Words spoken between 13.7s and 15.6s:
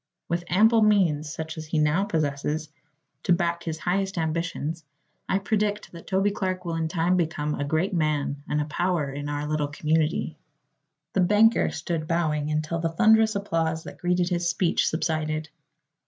that greeted his speech subsided.